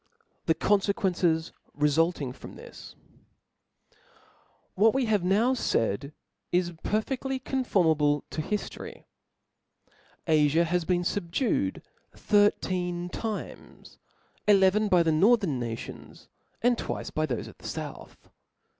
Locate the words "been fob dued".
10.85-11.83